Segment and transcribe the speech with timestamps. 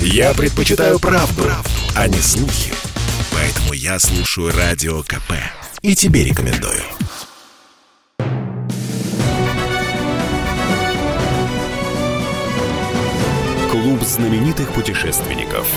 [0.00, 2.72] Я предпочитаю правду, правду, а не слухи.
[3.32, 5.32] Поэтому я слушаю Радио КП.
[5.82, 6.82] И тебе рекомендую.
[13.70, 15.68] Клуб знаменитых путешественников.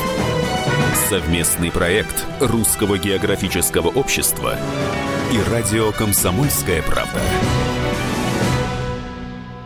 [1.10, 4.58] Совместный проект Русского географического общества
[5.32, 7.22] и радио «Комсомольская правда».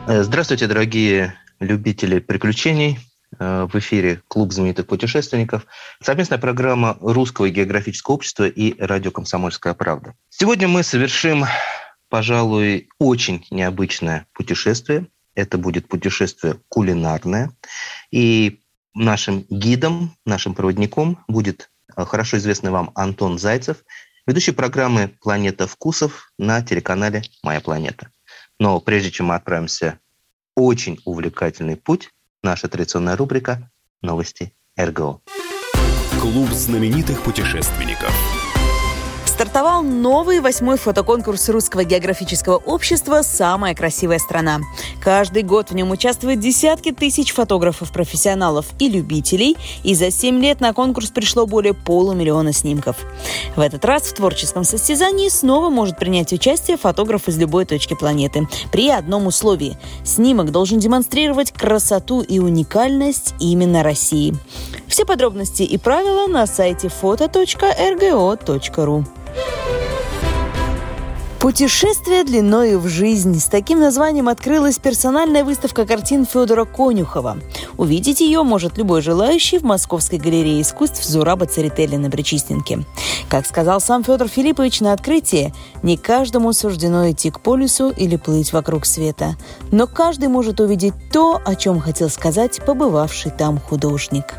[0.08, 3.00] Здравствуйте, дорогие любители приключений.
[3.44, 5.66] Э, в эфире Клуб знаменитых путешественников.
[6.02, 10.16] Совместная программа Русского географического общества и радио «Комсомольская правда».
[10.30, 11.46] Сегодня мы совершим,
[12.10, 15.08] пожалуй, очень необычное путешествие.
[15.36, 17.52] Это будет путешествие кулинарное.
[18.12, 18.62] И
[18.94, 23.78] нашим гидом, нашим проводником будет э, хорошо известный вам Антон Зайцев,
[24.26, 28.10] ведущий программы «Планета вкусов» на телеканале «Моя планета».
[28.60, 30.00] Но прежде чем мы отправимся
[30.56, 32.12] очень увлекательный путь,
[32.44, 35.22] наша традиционная рубрика «Новости РГО».
[36.22, 38.14] Клуб знаменитых путешественников–
[39.44, 44.62] Стартовал новый восьмой фотоконкурс Русского географического общества «Самая красивая страна».
[45.02, 50.72] Каждый год в нем участвуют десятки тысяч фотографов-профессионалов и любителей, и за семь лет на
[50.72, 52.96] конкурс пришло более полумиллиона снимков.
[53.58, 58.48] В этот раз в творческом состязании снова может принять участие фотограф из любой точки планеты.
[58.72, 64.34] При одном условии– снимок должен демонстрировать красоту и уникальность именно России.
[64.88, 67.44] Все подробности и правила на сайте foto.rgo.ru.
[71.44, 73.38] Путешествие длиною в жизнь.
[73.38, 77.38] С таким названием открылась персональная выставка картин Федора Конюхова.
[77.76, 82.86] Увидеть ее может любой желающий в Московской галерее искусств Зураба Церетели на Причистенке.
[83.28, 88.54] Как сказал сам Федор Филиппович на открытии, не каждому суждено идти к полюсу или плыть
[88.54, 89.36] вокруг света.
[89.70, 94.34] Но каждый может увидеть то, о чем хотел сказать побывавший там художник.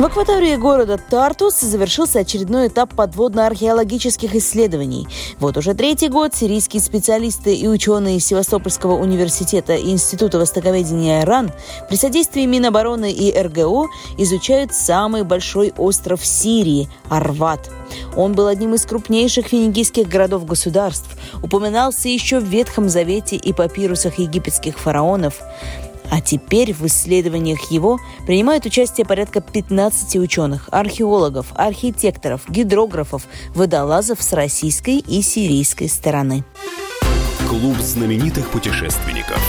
[0.00, 5.06] В акватории города Тартус завершился очередной этап подводно-археологических исследований.
[5.40, 11.52] Вот уже третий год сирийские специалисты и ученые Севастопольского университета и Института востоковедения РАН
[11.90, 17.68] при содействии Минобороны и РГО изучают самый большой остров Сирии– Арват.
[18.16, 21.10] Он был одним из крупнейших финикийских городов-государств,
[21.42, 25.42] упоминался еще в Ветхом Завете и папирусах египетских фараонов.
[26.10, 34.32] А теперь в исследованиях его принимают участие порядка 15 ученых, археологов, архитекторов, гидрографов, водолазов с
[34.32, 36.44] российской и сирийской стороны.
[37.48, 39.40] Клуб знаменитых путешественников.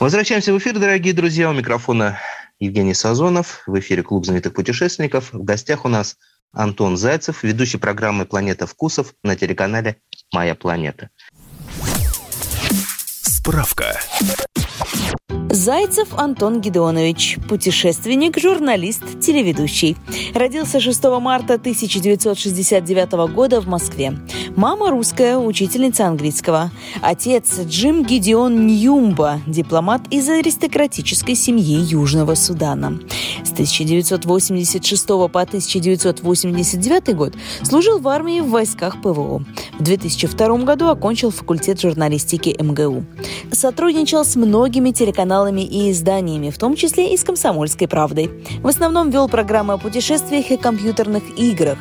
[0.00, 1.50] Возвращаемся в эфир, дорогие друзья.
[1.50, 2.18] У микрофона
[2.58, 3.62] Евгений Сазонов.
[3.66, 5.32] В эфире Клуб знаменитых путешественников.
[5.32, 6.16] В гостях у нас
[6.52, 9.96] Антон Зайцев, ведущий программы «Планета вкусов» на телеканале
[10.32, 11.10] «Моя планета».
[13.22, 13.98] Справка.
[15.52, 19.98] Зайцев Антон Гедеонович, путешественник, журналист, телеведущий.
[20.32, 24.16] Родился 6 марта 1969 года в Москве.
[24.56, 26.70] Мама русская, учительница английского.
[27.02, 32.98] Отец Джим Гедеон Ньюмба, дипломат из аристократической семьи Южного Судана.
[33.44, 39.44] С 1986 по 1989 год служил в армии в войсках ПВО.
[39.78, 43.04] В 2002 году окончил факультет журналистики МГУ.
[43.50, 48.30] Сотрудничал с многими телеканалами журналами и изданиями, в том числе и с «Комсомольской правдой».
[48.62, 51.78] В основном вел программы о путешествиях и компьютерных играх.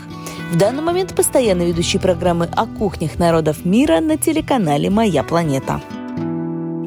[0.52, 5.82] В данный момент постоянно ведущий программы о кухнях народов мира на телеканале «Моя планета».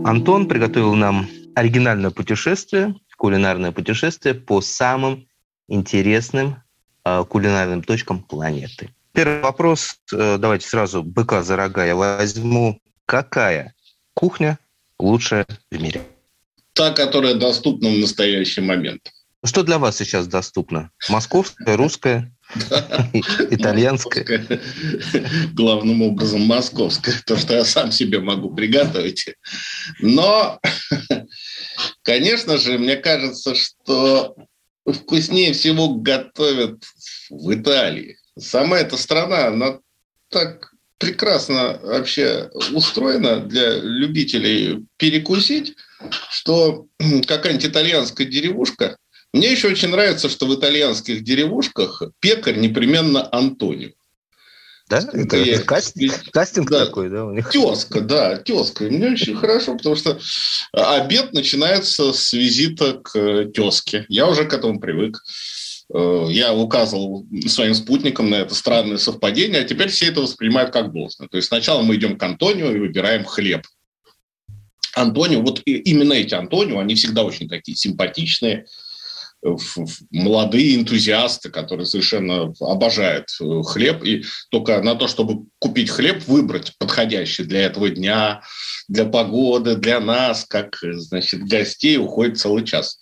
[0.05, 5.27] Антон приготовил нам оригинальное путешествие, кулинарное путешествие по самым
[5.69, 6.57] интересным
[7.05, 8.91] э, кулинарным точкам планеты.
[9.13, 12.81] Первый вопрос, э, давайте сразу быка за рога я возьму.
[13.07, 13.75] Какая
[14.15, 14.59] кухня
[14.99, 16.01] лучшая в мире?
[16.75, 19.11] Та, которая доступна в настоящий момент.
[19.45, 20.91] Что для вас сейчас доступно?
[21.09, 22.35] Московская, русская,
[23.51, 24.59] итальянская?
[25.53, 29.27] Главным образом московская, то, что я сам себе могу приготовить.
[30.01, 30.61] Но,
[32.03, 34.35] конечно же, мне кажется, что
[34.91, 36.83] вкуснее всего готовят
[37.29, 38.17] в Италии.
[38.39, 39.79] Сама эта страна, она
[40.31, 45.75] так прекрасно вообще устроена для любителей перекусить,
[46.31, 46.87] что
[47.27, 48.97] какая-нибудь итальянская деревушка,
[49.33, 53.91] мне еще очень нравится, что в итальянских деревушках пекарь непременно Антонио.
[54.89, 54.99] Да?
[55.13, 57.51] Это, это кастинг, кастинг да, такой, да, у них?
[57.51, 58.87] Тезка, да, тезка.
[58.87, 60.21] И мне очень хорошо, потому что
[60.73, 64.05] обед начинается с визита к тезке.
[64.09, 65.19] Я уже к этому привык.
[65.93, 70.93] Э, я указывал своим спутникам на это странное совпадение, а теперь все это воспринимают как
[70.93, 71.29] должное.
[71.29, 73.63] То есть сначала мы идем к Антонио и выбираем хлеб.
[74.95, 78.67] Антонио, вот именно эти Антонио, они всегда очень такие симпатичные,
[80.11, 86.73] молодые энтузиасты, которые совершенно обожают э, хлеб, и только на то, чтобы купить хлеб, выбрать
[86.79, 88.43] подходящий для этого дня,
[88.89, 92.99] для погоды, для нас, как, значит, гостей, уходит целый час.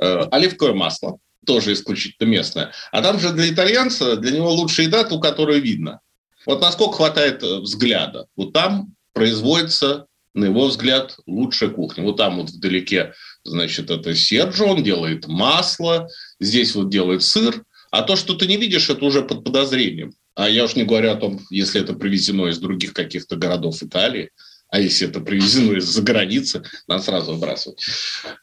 [0.00, 2.72] Э, оливковое масло, тоже исключительно местное.
[2.92, 6.00] А там же для итальянца, для него лучшая еда, ту, которую видно.
[6.46, 8.26] Вот насколько хватает э, взгляда.
[8.36, 12.04] Вот там производится, на его взгляд, лучшая кухня.
[12.04, 13.14] Вот там вот вдалеке
[13.44, 16.08] Значит, это Серджо, он делает масло,
[16.40, 17.62] здесь вот делает сыр.
[17.90, 20.12] А то, что ты не видишь, это уже под подозрением.
[20.34, 24.30] А я уж не говорю о том, если это привезено из других каких-то городов Италии,
[24.74, 27.80] а если это привезено из-за границы, надо сразу выбрасывать.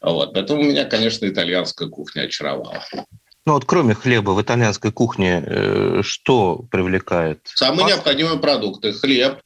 [0.01, 0.33] Вот.
[0.33, 2.81] Поэтому меня, конечно, итальянская кухня очаровала.
[3.45, 7.41] Ну вот кроме хлеба в итальянской кухне э, что привлекает?
[7.53, 7.95] Самые Масло?
[7.95, 8.93] необходимые продукты.
[8.93, 9.41] Хлеб,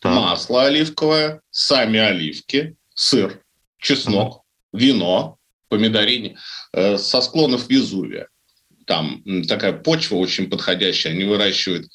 [0.00, 0.12] так.
[0.14, 3.40] масло оливковое, сами оливки, сыр,
[3.78, 5.38] чеснок, вино,
[5.70, 6.36] помидорини,
[6.74, 8.28] э, со склонов Везувия.
[8.86, 11.14] Там такая почва очень подходящая.
[11.14, 11.86] Они выращивают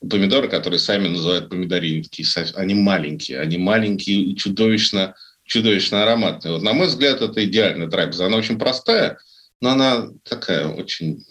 [0.00, 2.24] помидоры, которые сами называют помидоринки.
[2.54, 5.14] Они маленькие, они маленькие и чудовищно,
[5.44, 6.54] чудовищно ароматные.
[6.54, 8.26] Вот, на мой взгляд, это идеальная трапеза.
[8.26, 9.18] Она очень простая,
[9.60, 11.24] но она такая очень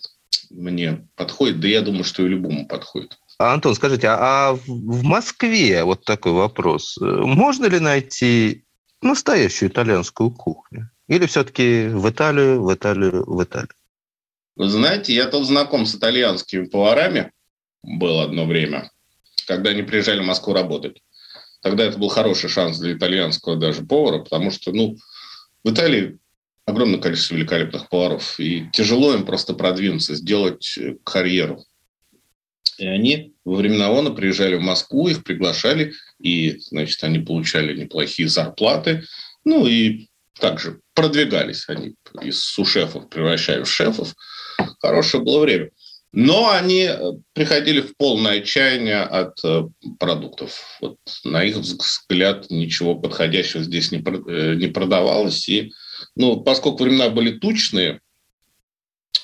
[0.50, 1.60] мне подходит.
[1.60, 3.18] Да я думаю, что и любому подходит.
[3.40, 6.98] Антон, скажите, а, а в Москве вот такой вопрос.
[7.00, 8.66] Можно ли найти
[9.02, 10.90] настоящую итальянскую кухню?
[11.08, 13.70] Или все-таки в Италию, в Италию, в Италию?
[14.56, 17.32] Вы знаете, я тут знаком с итальянскими поварами,
[17.84, 18.92] был одно время,
[19.46, 21.02] когда они приезжали в Москву работать.
[21.62, 24.98] Тогда это был хороший шанс для итальянского даже повара, потому что, ну,
[25.64, 26.20] в Италии
[26.66, 31.64] огромное количество великолепных поваров, и тяжело им просто продвинуться, сделать карьеру.
[32.78, 38.28] И они во времена ООНа приезжали в Москву, их приглашали, и, значит, они получали неплохие
[38.28, 39.04] зарплаты.
[39.46, 40.10] Ну, и
[40.40, 44.14] также продвигались они из сушефов, превращаясь в шефов.
[44.80, 45.72] Хорошее было время.
[46.20, 49.68] Но они э, приходили в полное отчаяние от э,
[50.00, 50.80] продуктов.
[50.82, 55.48] Вот на их взгляд ничего подходящего здесь не, э, не продавалось.
[55.48, 55.74] И,
[56.16, 58.02] ну, поскольку времена были тучные,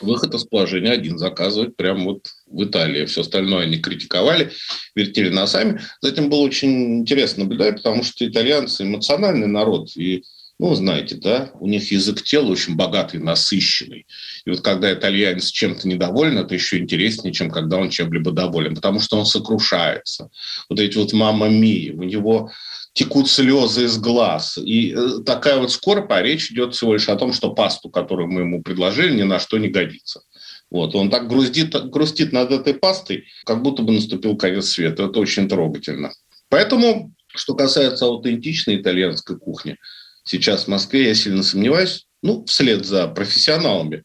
[0.02, 3.06] выход из положения один заказывать прямо вот в Италии.
[3.06, 4.52] Все остальное они критиковали,
[4.94, 5.82] вертели носами.
[6.00, 10.24] Затем было очень интересно наблюдать, потому что итальянцы эмоциональный народ, и
[10.60, 14.06] ну, знаете, да, у них язык тела очень богатый, насыщенный.
[14.46, 19.00] И вот когда итальянец чем-то недоволен, это еще интереснее, чем когда он чем-либо доволен, потому
[19.00, 20.30] что он сокрушается.
[20.70, 22.52] Вот эти вот мама Мии, у него
[22.94, 24.58] текут слезы из глаз.
[24.58, 28.32] И э, такая вот скорбь, а речь идет всего лишь о том, что пасту, которую
[28.32, 30.22] мы ему предложили, ни на что не годится.
[30.70, 30.96] Вот.
[30.96, 35.04] Он так грустит, грустит над этой пастой, как будто бы наступил конец света.
[35.04, 36.14] Это очень трогательно.
[36.50, 39.78] Поэтому, что касается аутентичной итальянской кухни,
[40.24, 44.04] сейчас в Москве я сильно сомневаюсь, ну, вслед за профессионалами,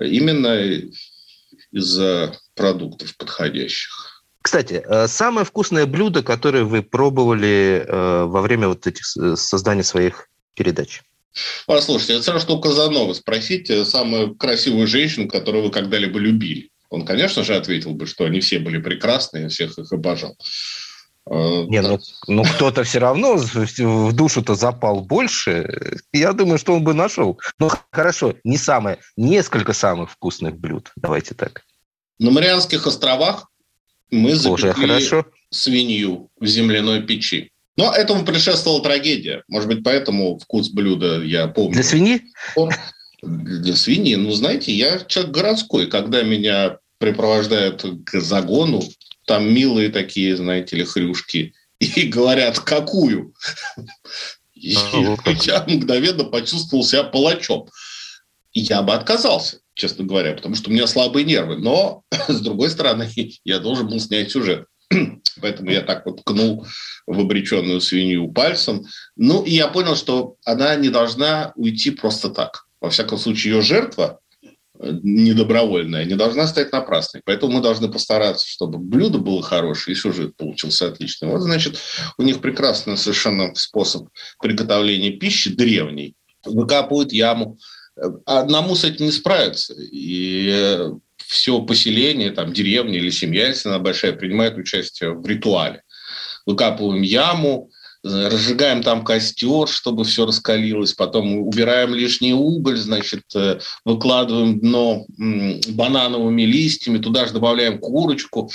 [0.00, 0.82] именно
[1.72, 4.14] из-за продуктов подходящих.
[4.44, 9.82] Кстати, э, самое вкусное блюдо, которое вы пробовали э, во время вот этих э, создания
[9.82, 11.02] своих передач?
[11.66, 16.68] Послушайте, все равно, что у Казанова спросить самую красивую женщину, которую вы когда-либо любили.
[16.90, 20.36] Он, конечно же, ответил бы, что они все были прекрасные, я всех их обожал.
[21.26, 25.98] Не, ну, ну кто-то все равно в душу-то запал больше.
[26.12, 27.40] Я думаю, что он бы нашел.
[27.58, 30.92] Ну, хорошо, не самое, несколько самых вкусных блюд.
[30.96, 31.62] Давайте так.
[32.18, 33.50] На Марианских островах
[34.10, 35.26] мы запекли хорошо.
[35.50, 37.50] свинью в земляной печи.
[37.76, 39.42] Но этому предшествовала трагедия.
[39.48, 41.72] Может быть, поэтому вкус блюда я помню.
[41.72, 42.22] Для свиньи?
[43.22, 44.14] Для свиньи.
[44.14, 45.86] Ну, знаете, я человек городской.
[45.86, 48.82] Когда меня припровождают к загону,
[49.26, 53.34] там милые такие, знаете ли, хрюшки, и говорят, какую?
[54.54, 57.68] И а, я мгновенно почувствовал себя палачом.
[58.52, 61.56] Я бы отказался честно говоря, потому что у меня слабые нервы.
[61.56, 63.10] Но, с другой стороны,
[63.44, 64.66] я должен был снять сюжет.
[65.40, 66.66] Поэтому я так вот ткнул
[67.06, 68.86] в обреченную свинью пальцем.
[69.16, 72.66] Ну, и я понял, что она не должна уйти просто так.
[72.80, 74.20] Во всяком случае, ее жертва
[74.80, 77.22] недобровольная не должна стать напрасной.
[77.24, 81.28] Поэтому мы должны постараться, чтобы блюдо было хорошее и сюжет получился отличный.
[81.28, 81.78] Вот, значит,
[82.18, 84.08] у них прекрасный совершенно способ
[84.40, 86.14] приготовления пищи, древний.
[86.44, 87.58] Выкапывают яму,
[88.26, 89.74] одному с этим не справиться.
[89.74, 95.82] И э, все поселение, там, деревня или семья, если она большая, принимает участие в ритуале.
[96.46, 97.70] Выкапываем яму,
[98.04, 105.06] разжигаем там костер, чтобы все раскалилось, потом убираем лишний уголь, значит, э, выкладываем дно
[105.68, 108.50] банановыми листьями, туда же добавляем курочку.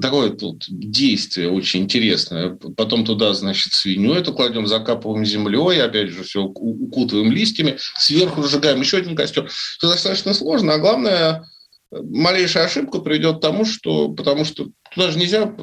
[0.00, 2.58] Такое тут действие очень интересное.
[2.76, 8.80] Потом туда, значит, свинью эту кладем, закапываем землей, опять же, все укутываем листьями, сверху разжигаем
[8.80, 9.44] еще один костер.
[9.78, 11.44] Это достаточно сложно, а главное,
[11.92, 15.54] малейшая ошибка приведет к тому, что, потому что туда же нельзя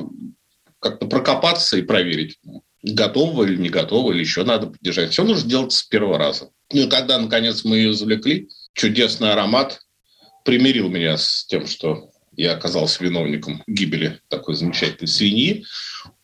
[0.80, 2.38] как-то прокопаться и проверить
[2.94, 5.12] готова или не готова, или еще надо поддержать.
[5.12, 6.50] Все нужно делать с первого раза.
[6.72, 9.82] Ну и когда, наконец, мы ее извлекли, чудесный аромат
[10.44, 15.65] примирил меня с тем, что я оказался виновником гибели такой замечательной свиньи.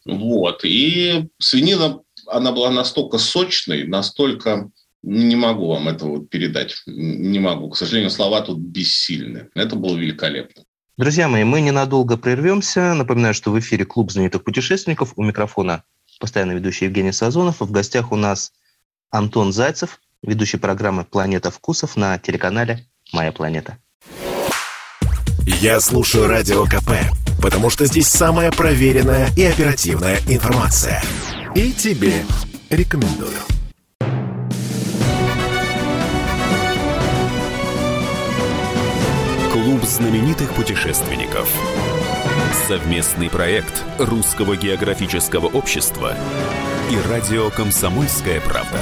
[0.06, 0.64] Вот.
[0.64, 4.70] И свинина, она была настолько сочной, настолько...
[5.04, 6.76] Не могу вам этого передать.
[6.86, 7.72] Не могу.
[7.72, 9.50] К сожалению, слова тут бессильны.
[9.56, 10.64] Это было великолепно.
[10.96, 12.94] Друзья мои, мы ненадолго прервемся.
[12.94, 15.14] Напоминаю, что в эфире клуб знаменитых путешественников.
[15.16, 15.84] У микрофона
[16.22, 17.60] постоянно ведущий Евгений Сазонов.
[17.60, 18.54] в гостях у нас
[19.10, 23.78] Антон Зайцев, ведущий программы «Планета вкусов» на телеканале «Моя планета».
[25.46, 26.92] Я слушаю Радио КП,
[27.42, 31.02] потому что здесь самая проверенная и оперативная информация.
[31.56, 32.24] И тебе
[32.70, 33.38] рекомендую.
[39.52, 41.50] Клуб знаменитых путешественников.
[42.52, 46.18] Совместный проект Русского географического общества
[46.92, 48.78] и радио «Комсомольская правда».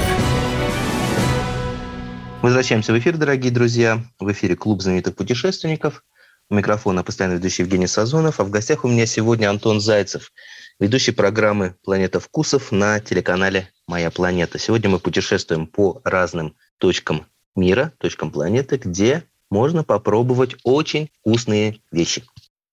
[2.42, 4.04] Возвращаемся в эфир, дорогие друзья.
[4.20, 6.04] В эфире Клуб знаменитых путешественников.
[6.50, 8.40] У микрофона постоянно ведущий Евгений Сазонов.
[8.40, 10.32] А в гостях у меня сегодня Антон Зайцев,
[10.80, 14.58] ведущий программы «Планета вкусов» на телеканале «Моя планета».
[14.58, 22.24] Сегодня мы путешествуем по разным точкам мира, точкам планеты, где можно попробовать очень вкусные вещи.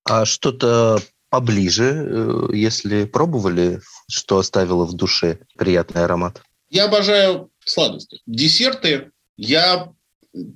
[0.09, 6.43] А что-то поближе, э, если пробовали, что оставило в душе приятный аромат?
[6.71, 8.21] Я обожаю сладости.
[8.27, 9.93] Десерты я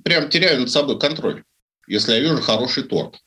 [0.03, 1.43] прям теряю над собой контроль,
[1.87, 3.19] если я вижу хороший торт.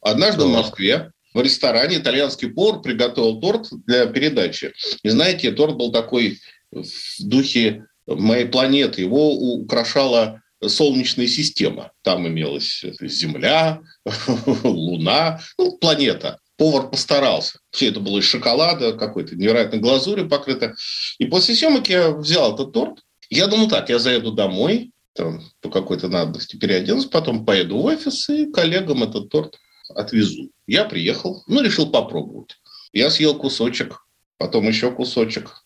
[0.00, 0.46] Однажды да.
[0.46, 4.72] в Москве в ресторане итальянский повар приготовил торт для передачи.
[5.02, 6.40] И знаете, торт был такой
[6.70, 6.84] в
[7.18, 9.02] духе моей планеты.
[9.02, 11.92] Его украшала Солнечная система.
[12.02, 13.80] Там имелась Земля,
[14.64, 16.38] Луна, ну, планета.
[16.56, 17.58] Повар постарался.
[17.70, 20.74] Все это было из шоколада, какой-то невероятной глазурью покрыто.
[21.18, 23.00] И после съемок я взял этот торт.
[23.28, 28.28] Я думал так, я заеду домой, там, по какой-то надобности переоденусь, потом поеду в офис
[28.28, 29.56] и коллегам этот торт
[29.94, 30.50] отвезу.
[30.66, 32.56] Я приехал, ну, решил попробовать.
[32.92, 34.06] Я съел кусочек,
[34.38, 35.64] потом еще кусочек.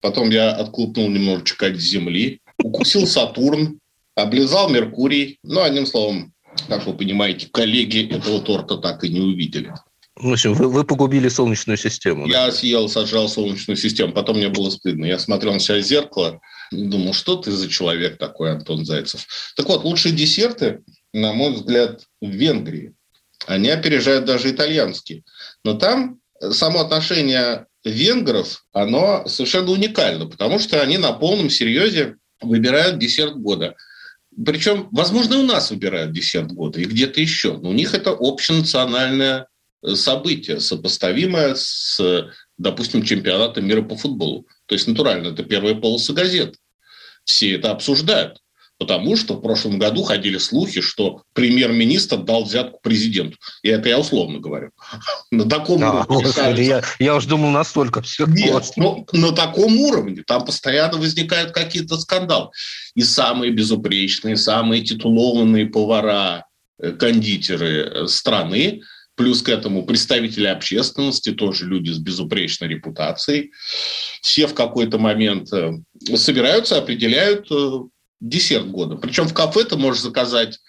[0.00, 3.78] Потом я отклупнул немножечко от земли, укусил Сатурн,
[4.14, 5.38] облизал Меркурий.
[5.42, 6.32] Ну, одним словом,
[6.68, 9.72] как вы понимаете, коллеги этого торта так и не увидели.
[10.16, 12.26] В общем, вы, вы погубили Солнечную систему.
[12.26, 12.52] Я да?
[12.52, 15.06] съел, сожрал Солнечную систему, потом мне было стыдно.
[15.06, 16.40] Я смотрел на себя в зеркало
[16.70, 19.26] и думал, что ты за человек такой, Антон Зайцев.
[19.56, 20.82] Так вот, лучшие десерты,
[21.14, 22.94] на мой взгляд, в Венгрии.
[23.46, 25.24] Они опережают даже итальянские.
[25.64, 26.18] Но там
[26.52, 33.74] само отношение венгров, оно совершенно уникально, потому что они на полном серьезе выбирают десерт года–
[34.44, 37.58] причем, возможно, у нас выбирают десерт года и где-то еще.
[37.58, 39.46] Но у них это общенациональное
[39.82, 44.46] э, событие, сопоставимое с, допустим, чемпионатом мира по футболу.
[44.66, 46.56] То есть, натурально, это первые полосы газет.
[47.24, 48.41] Все это обсуждают.
[48.82, 53.36] Потому что в прошлом году ходили слухи, что премьер-министр дал взятку президенту.
[53.62, 54.70] И это я условно говорю.
[55.30, 56.24] На таком а, уровне.
[56.24, 60.24] Господи, я, я уж думал, настолько все Нет, но на таком уровне.
[60.26, 62.48] Там постоянно возникают какие-то скандалы.
[62.96, 66.44] И самые безупречные, самые титулованные повара,
[66.82, 68.82] э, кондитеры э, страны,
[69.14, 73.52] плюс к этому представители общественности, тоже люди с безупречной репутацией,
[74.22, 75.70] все в какой-то момент э,
[76.16, 77.46] собираются, определяют
[78.22, 78.96] десерт года.
[78.96, 80.60] Причем в кафе ты можешь заказать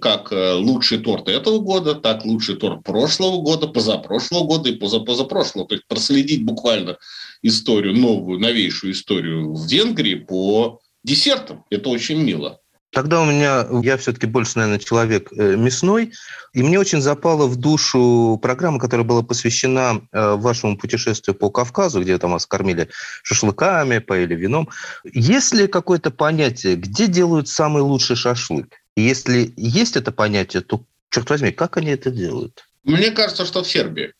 [0.00, 5.66] как э, лучший торт этого года, так лучший торт прошлого года, позапрошлого года и позапозапрошлого.
[5.66, 6.98] То есть проследить буквально
[7.42, 11.64] историю, новую, новейшую историю в Венгрии по десертам.
[11.70, 12.60] Это очень мило.
[12.92, 16.12] Тогда у меня, я все-таки больше, наверное, человек э, мясной,
[16.52, 22.02] и мне очень запала в душу программа, которая была посвящена э, вашему путешествию по Кавказу,
[22.02, 22.90] где там вас кормили
[23.22, 24.68] шашлыками, поили вином.
[25.04, 28.74] Есть ли какое-то понятие, где делают самый лучший шашлык?
[28.94, 32.62] Если есть это понятие, то, черт возьми, как они это делают?
[32.84, 34.12] Мне кажется, что в Сербии.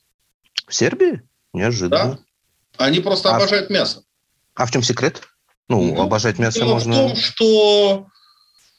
[0.67, 1.21] В Сербии?
[1.53, 2.19] Неожиданно.
[2.79, 2.87] Да.
[2.87, 4.03] Они просто а обожают мясо.
[4.55, 5.21] А в чем секрет?
[5.69, 6.93] Ну, ну обожать мясо можно...
[6.93, 8.07] в том, что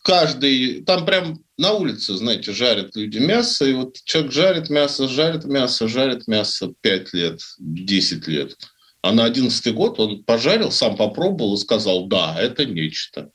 [0.03, 5.45] каждый, там прям на улице, знаете, жарят люди мясо, и вот человек жарит мясо, жарит
[5.45, 8.55] мясо, жарит мясо 5 лет, 10 лет.
[9.01, 13.31] А на одиннадцатый год он пожарил, сам попробовал и сказал, да, это нечто.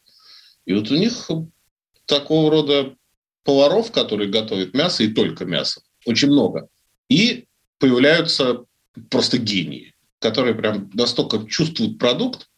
[0.64, 1.28] И вот у них
[2.06, 2.94] такого рода
[3.44, 6.68] поваров, которые готовят мясо и только мясо, очень много.
[7.08, 7.46] И
[7.78, 8.64] появляются
[9.10, 12.48] просто гении, которые прям настолько чувствуют продукт,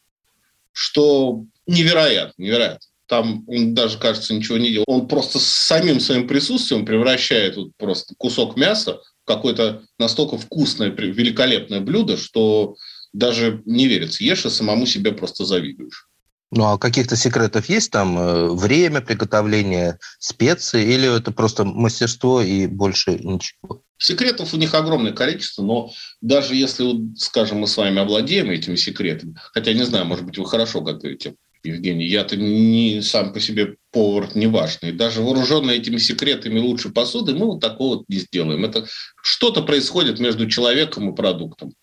[0.71, 2.90] что невероятно, невероятно.
[3.11, 4.85] Там он даже, кажется, ничего не делал.
[4.87, 10.91] Он просто с самим своим присутствием превращает вот просто кусок мяса в какое-то настолько вкусное,
[10.91, 12.77] великолепное блюдо, что
[13.11, 14.23] даже не верится.
[14.23, 16.07] Ешь и самому себе просто завидуешь.
[16.51, 18.17] Ну, а каких-то секретов есть там?
[18.17, 20.81] Э, время приготовления, специи?
[20.81, 23.83] Или это просто мастерство и больше ничего?
[23.97, 25.91] Секретов у них огромное количество, но
[26.21, 30.45] даже если, скажем, мы с вами овладеем этими секретами, хотя не знаю, может быть, вы
[30.45, 34.91] хорошо готовите, Евгений, я-то не сам по себе повар не важный.
[34.91, 38.65] Даже вооруженный этими секретами лучшей посуды, мы вот такого вот не сделаем.
[38.65, 38.85] Это
[39.21, 41.73] что-то происходит между человеком и продуктом.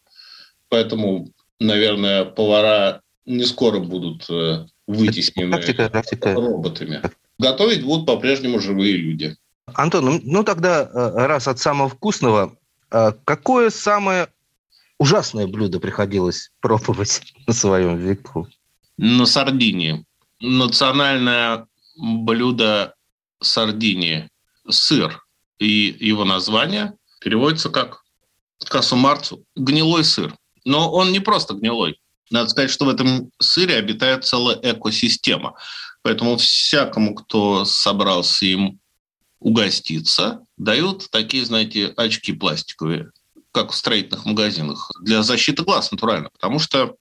[0.69, 1.29] Поэтому,
[1.61, 6.35] наверное, повара не скоро будут э, вытеснены практика, практика.
[6.35, 7.03] роботами.
[7.39, 9.37] Готовить будут по-прежнему живые люди.
[9.75, 12.57] Антон, ну, ну тогда, э, раз от самого вкусного,
[12.91, 14.29] э, какое самое
[14.99, 18.49] ужасное блюдо приходилось пробовать на своем веку?
[18.99, 20.05] На Сардинии.
[20.41, 22.95] Национальное блюдо
[23.41, 24.29] Сардинии–
[24.69, 25.25] сыр.
[25.61, 28.03] И его название переводится как
[28.65, 30.35] касумарцу– гнилой сыр.
[30.65, 32.01] Но он не просто гнилой.
[32.31, 35.55] Надо сказать, что в этом сыре обитает целая экосистема.
[36.03, 38.81] Поэтому всякому, кто собрался им
[39.39, 43.13] угоститься, дают такие, знаете, очки пластиковые,
[43.53, 46.31] как в строительных магазинах, для защиты глаз натурально.
[46.31, 46.97] Потому что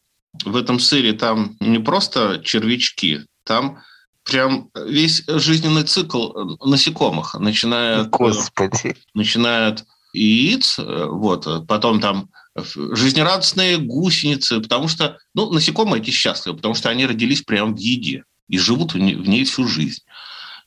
[0.46, 3.79] в этом сыре там не просто червячки, там
[4.24, 8.96] прям весь жизненный цикл насекомых, начиная, Господи.
[9.13, 12.29] начиная от яиц, вот, потом там
[12.65, 18.24] жизнерадостные гусеницы, потому что, ну, насекомые эти счастливы, потому что они родились прямо в еде
[18.48, 20.01] и живут в ней всю жизнь.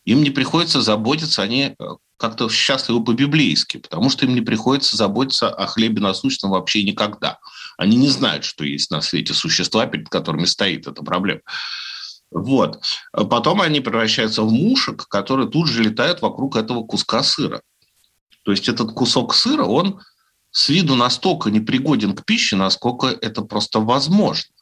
[0.05, 1.85] Им не приходится заботиться, они э,
[2.17, 7.39] как-то счастливы по-библейски, потому что им не приходится заботиться о хлебе насущном вообще никогда.
[7.81, 11.41] Они не знают, что есть на свете существа, перед которыми стоит эта проблема.
[12.31, 12.85] Вот.
[13.11, 17.63] Потом они превращаются в мушек, которые тут же летают вокруг этого куска сыра.
[18.45, 20.03] То есть этот кусок сыра, он
[20.51, 24.55] с виду настолько непригоден к пище, насколько это просто возможно.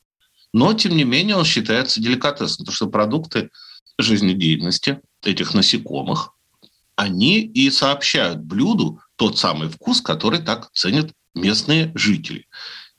[0.53, 3.51] Но, тем не менее, он считается деликатесом, потому что продукты
[3.99, 6.35] жизнедеятельности этих насекомых,
[6.95, 12.47] они и сообщают блюду тот самый вкус, который так ценят местные жители.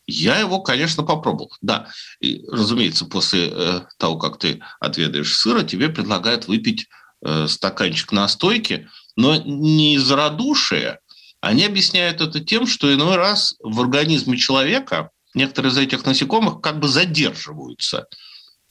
[0.10, 1.52] Я его, конечно, попробовал.
[1.62, 6.88] Да, и, разумеется, после э, того, как ты отведаешь сыра, тебе предлагают выпить
[7.24, 11.00] э, стаканчик настойки, но не из радушия,
[11.42, 16.80] они объясняют это тем, что иной раз в организме человека некоторые из этих насекомых как
[16.80, 18.08] бы задерживаются.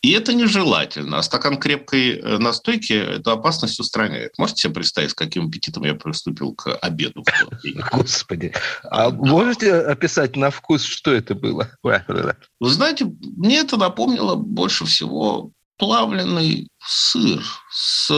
[0.01, 1.19] И это нежелательно.
[1.19, 4.39] А стакан крепкой э, настойки эту опасность устраняет.
[4.39, 7.25] Можете себе представить, с каким аппетитом я приступил к обеду?
[7.93, 8.53] Господи.
[8.85, 11.71] А можете описать на вкус, что это было?
[12.61, 13.07] Вы знаете,
[13.37, 18.13] мне это напомнило больше всего плавленый сыр с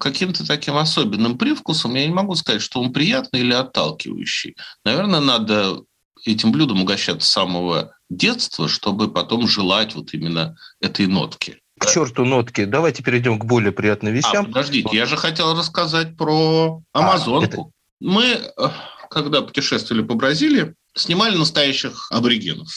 [0.00, 1.94] каким-то таким особенным привкусом.
[1.94, 4.56] Я не могу сказать, что он приятный или отталкивающий.
[4.84, 5.82] Наверное, надо
[6.24, 11.60] этим блюдом угощаться с самого детства, чтобы потом желать вот именно этой нотки.
[11.78, 11.92] К да?
[11.92, 12.64] черту нотки.
[12.64, 14.44] Давайте перейдем к более приятным вещам.
[14.44, 17.40] А, подождите, я же хотел рассказать про а, Амазонку.
[17.40, 17.62] А, это...
[18.00, 18.68] Мы, э,
[19.10, 22.68] когда путешествовали по Бразилии, снимали настоящих аборигенов.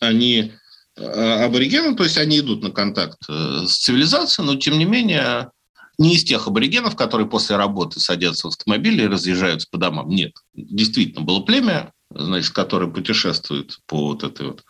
[0.00, 0.52] Они
[0.96, 5.50] Э, аборигенов, то есть они идут на контакт э, с цивилизацией, но тем не менее
[5.98, 10.10] не из тех аборигенов, которые после работы садятся в автомобиль и разъезжаются по домам.
[10.10, 10.32] Нет.
[10.54, 14.64] Действительно, было племя, значит, которое путешествует по вот этой вот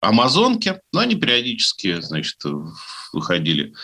[0.00, 2.38] Амазонке, но они периодически, значит,
[3.12, 3.74] выходили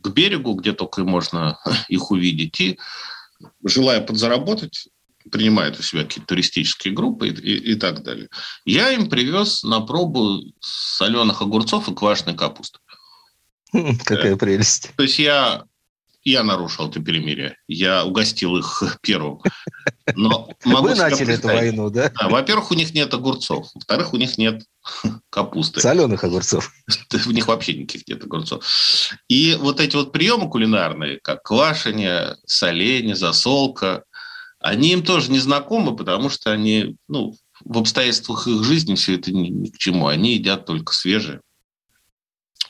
[0.00, 2.78] к берегу, где только можно их увидеть, и
[3.64, 4.88] желая подзаработать,
[5.30, 8.28] принимают у себя какие-то туристические группы и, и, и так далее.
[8.64, 12.78] Я им привез на пробу соленых огурцов и квашеной капусты.
[14.04, 14.92] Какая прелесть.
[14.96, 15.64] То есть я,
[16.24, 17.56] я нарушил это перемирие.
[17.68, 19.40] Я угостил их первым.
[20.14, 22.10] Но Вы начали эту войну, да?
[22.10, 22.28] да?
[22.28, 23.68] Во-первых, у них нет огурцов.
[23.74, 24.64] Во-вторых, у них нет
[25.30, 25.80] капусты.
[25.80, 26.72] Соленых огурцов.
[27.26, 28.64] У них вообще никаких нет огурцов.
[29.28, 34.04] И вот эти вот приемы кулинарные, как квашение, соление, засолка,
[34.60, 37.34] они им тоже не знакомы, потому что они, ну,
[37.64, 40.06] в обстоятельствах их жизни все это ни, ни к чему.
[40.06, 41.40] Они едят только свежее.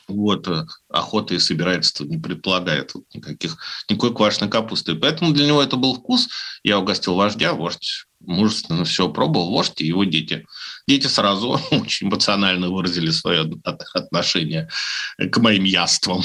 [0.07, 3.57] Вот, э, охота и собирательство не предполагает никаких,
[3.89, 4.95] никакой квашеной капусты.
[4.95, 6.29] Поэтому для него это был вкус.
[6.63, 10.45] Я угостил вождя, вождь мужественно все пробовал, вождь и его дети.
[10.87, 13.49] Дети сразу очень эмоционально выразили свое
[13.93, 14.69] отношение
[15.17, 16.23] к моим яствам.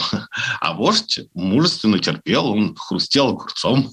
[0.61, 3.91] А вождь мужественно терпел, он хрустел огурцом,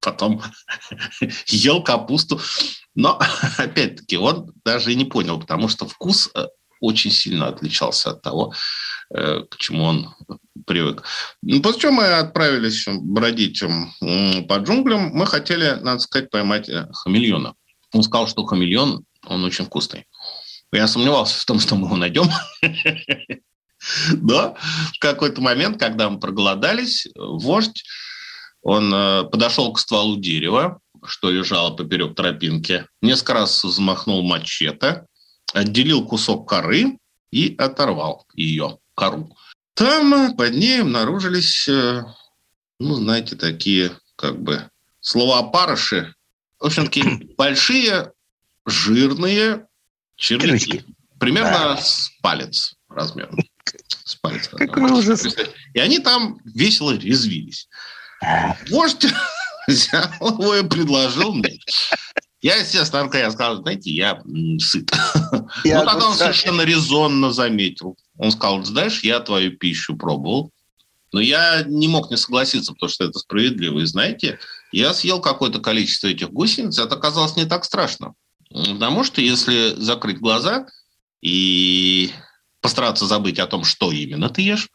[0.00, 0.42] потом
[1.46, 2.40] ел капусту.
[2.94, 3.20] Но,
[3.58, 6.46] опять-таки, он даже и не понял, потому что вкус э,
[6.80, 8.52] очень сильно отличался от того,
[9.12, 10.14] к чему он
[10.66, 11.02] привык.
[11.42, 15.10] Ну, после чего мы отправились бродить по джунглям.
[15.10, 17.54] Мы хотели, надо сказать, поймать э, хамелеона.
[17.92, 20.06] Он сказал, что хамелеон, он очень вкусный.
[20.72, 22.26] Я сомневался в том, что мы его найдем.
[24.12, 24.56] Но
[24.94, 27.82] в какой-то момент, когда мы проголодались, вождь,
[28.62, 35.06] он э, подошел к стволу дерева, что лежало поперек тропинки, несколько раз взмахнул мачете,
[35.54, 36.98] отделил кусок коры
[37.32, 39.36] и оторвал ее, кору.
[39.74, 42.04] Там под ней обнаружились, э,
[42.78, 44.68] ну, знаете, такие как бы
[45.00, 46.14] слова опарыши.
[46.58, 48.12] В общем, такие большие,
[48.66, 49.66] жирные
[50.16, 50.84] червячки.
[51.18, 51.76] Примерно да.
[51.78, 53.36] с палец размером.
[54.04, 54.48] С палец.
[54.48, 55.24] Какой ужас.
[55.74, 57.68] И они там весело резвились.
[58.68, 59.06] Вождь
[59.68, 61.60] взял его и предложил мне.
[62.42, 64.22] Я, естественно, я сказал, знаете, я
[64.58, 64.90] сыт.
[65.64, 67.96] Я ну, тогда он совершенно резонно заметил.
[68.16, 70.50] Он сказал, знаешь, я твою пищу пробовал,
[71.12, 73.80] но я не мог не согласиться, потому что это справедливо.
[73.80, 74.38] И знаете,
[74.72, 78.14] я съел какое-то количество этих гусениц, это оказалось не так страшно.
[78.50, 80.66] Потому что если закрыть глаза
[81.20, 82.10] и
[82.60, 84.68] постараться забыть о том, что именно ты ешь,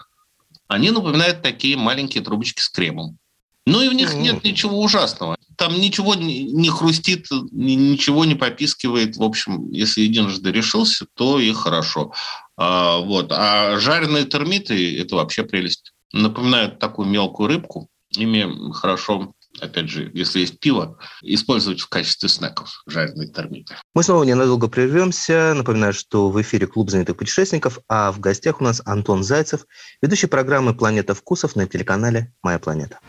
[0.68, 3.18] они напоминают такие маленькие трубочки с кремом.
[3.66, 5.38] Ну и в них нет ничего ужасного.
[5.58, 9.18] Там ничего не хрустит, ничего не попискивает.
[9.18, 12.14] В общем, если единожды решился, то и хорошо.
[12.58, 13.32] А, вот.
[13.32, 15.94] а жареные термиты– это вообще прелесть.
[16.14, 17.90] Напоминают такую мелкую рыбку.
[18.18, 23.76] Ими хорошо опять же, если есть пиво, использовать в качестве снеков жареные термиты.
[23.94, 25.54] Мы снова ненадолго прервемся.
[25.56, 29.66] Напоминаю, что в эфире Клуб знаменитых путешественников, а в гостях у нас Антон Зайцев,
[30.02, 33.00] ведущий программы «Планета вкусов» на телеканале «Моя планета».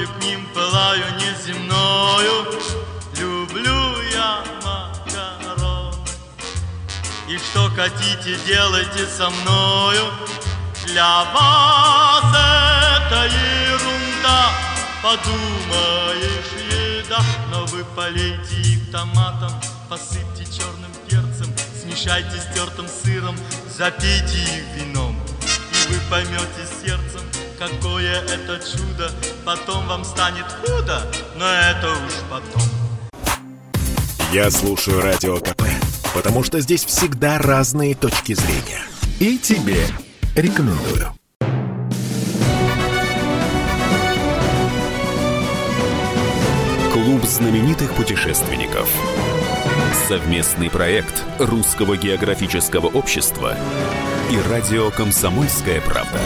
[0.00, 2.46] Любовью к ним пылаю неземною,
[3.18, 5.94] Люблю я макарон.
[7.28, 10.06] И что хотите, делайте со мною,
[10.86, 14.52] Для вас это ерунда,
[15.02, 16.52] Подумаешь,
[17.02, 19.52] еда, Но вы полейте их томатом,
[19.88, 23.36] Посыпьте черным перцем, Смешайте с тертым сыром,
[23.76, 25.14] Запейте их вином,
[25.72, 27.22] И вы поймете сердцем,
[27.60, 29.10] какое это чудо,
[29.44, 31.02] потом вам станет худо,
[31.36, 32.62] но это уж потом.
[34.32, 35.64] Я слушаю Радио КП,
[36.14, 38.82] потому что здесь всегда разные точки зрения.
[39.18, 39.86] И тебе
[40.34, 41.12] рекомендую.
[46.92, 48.88] Клуб знаменитых путешественников.
[50.08, 53.54] Совместный проект Русского географического общества
[54.30, 56.18] и радио «Комсомольская правда».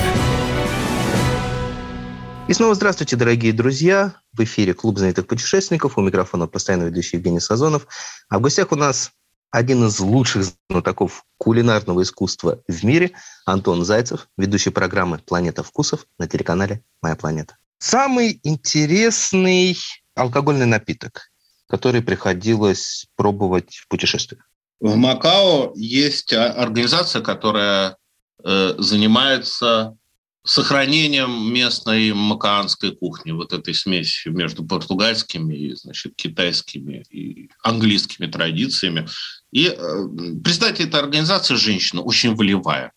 [2.46, 4.16] И снова здравствуйте, дорогие друзья.
[4.34, 5.96] В эфире Клуб знаменитых путешественников.
[5.96, 7.86] У микрофона постоянно ведущий Евгений Сазонов.
[8.28, 9.12] А в гостях у нас
[9.50, 13.12] один из лучших знатоков кулинарного искусства в мире
[13.46, 17.56] Антон Зайцев, ведущий программы «Планета вкусов» на телеканале «Моя планета».
[17.78, 19.78] Самый интересный
[20.14, 21.30] алкогольный напиток,
[21.66, 24.44] который приходилось пробовать в путешествиях.
[24.80, 27.96] В Макао есть организация, которая
[28.44, 29.96] э, занимается
[30.44, 39.08] сохранением местной макаанской кухни, вот этой смеси между португальскими значит, китайскими и английскими традициями.
[39.52, 40.08] И э,
[40.44, 42.92] председатель этой организации женщина, очень волевая.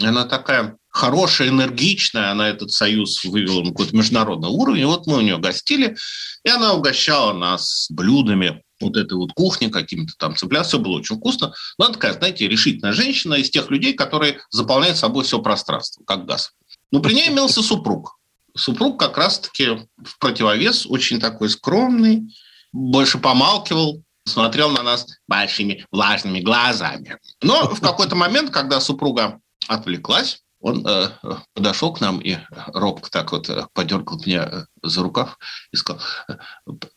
[0.00, 4.86] Она такая хорошая, энергичная, она этот союз вывела на какой-то международный уровень.
[4.86, 5.96] Вот мы у нее гостили,
[6.44, 11.16] и она угощала нас блюдами вот этой вот кухни, какими-то там цыплят, все было очень
[11.16, 11.52] вкусно.
[11.78, 16.26] Но она такая, знаете, решительная женщина из тех людей, которые заполняют собой все пространство, как
[16.26, 16.52] газ.
[16.90, 18.18] Но при ней имелся супруг.
[18.56, 22.34] Супруг как раз-таки в противовес, очень такой скромный,
[22.72, 27.18] больше помалкивал, смотрел на нас большими влажными глазами.
[27.42, 31.10] Но в какой-то момент, когда супруга отвлеклась, он э,
[31.54, 32.36] подошел к нам и
[32.68, 35.38] робко так вот э, подергал меня э, за рукав
[35.72, 36.34] и сказал, «Э,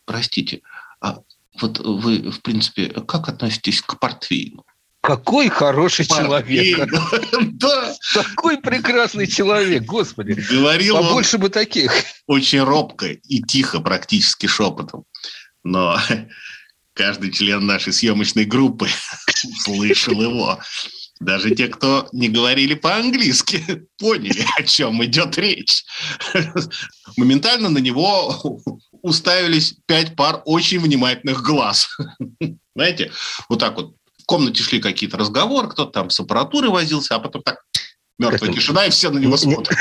[0.04, 0.62] простите,
[1.00, 1.18] а
[1.60, 4.64] вот вы, в принципе, как относитесь к портвейну?
[5.02, 6.88] Какой хороший человек.
[7.54, 7.94] Да.
[8.14, 10.32] Такой прекрасный человек, господи.
[10.48, 11.92] Говорил Побольше бы таких.
[12.28, 15.04] Очень робко и тихо, практически шепотом.
[15.64, 15.98] Но
[16.94, 18.88] каждый член нашей съемочной группы
[19.64, 20.60] слышал его.
[21.18, 25.84] Даже те, кто не говорили по-английски, поняли, о чем идет речь.
[27.16, 28.60] Моментально на него
[29.02, 31.88] уставились пять пар очень внимательных глаз.
[32.74, 33.12] Знаете,
[33.48, 37.42] вот так вот в комнате шли какие-то разговоры, кто-то там с аппаратурой возился, а потом
[37.42, 37.58] так
[38.18, 39.76] мертвая тишина, и все на него смотрят.